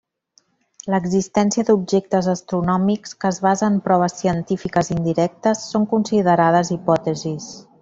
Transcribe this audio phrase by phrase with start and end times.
[0.93, 7.51] L'existència d'objectes astronòmics que es basa en proves científiques indirectes són considerades hipòtesis.